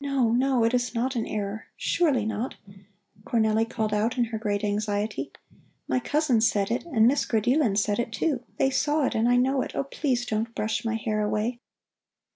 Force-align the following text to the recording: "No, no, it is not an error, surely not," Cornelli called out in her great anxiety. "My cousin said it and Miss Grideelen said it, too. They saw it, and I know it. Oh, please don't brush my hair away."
"No, 0.00 0.32
no, 0.32 0.64
it 0.64 0.74
is 0.74 0.92
not 0.92 1.14
an 1.14 1.24
error, 1.24 1.68
surely 1.76 2.26
not," 2.26 2.56
Cornelli 3.22 3.64
called 3.70 3.94
out 3.94 4.18
in 4.18 4.24
her 4.24 4.36
great 4.38 4.64
anxiety. 4.64 5.30
"My 5.86 6.00
cousin 6.00 6.40
said 6.40 6.68
it 6.72 6.82
and 6.84 7.06
Miss 7.06 7.24
Grideelen 7.24 7.76
said 7.78 8.00
it, 8.00 8.12
too. 8.12 8.42
They 8.56 8.70
saw 8.70 9.06
it, 9.06 9.14
and 9.14 9.28
I 9.28 9.36
know 9.36 9.62
it. 9.62 9.76
Oh, 9.76 9.84
please 9.84 10.26
don't 10.26 10.52
brush 10.56 10.84
my 10.84 10.96
hair 10.96 11.22
away." 11.22 11.60